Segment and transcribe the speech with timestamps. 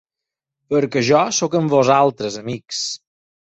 [0.73, 2.85] Perquè jo sóc en vosaltres, amics!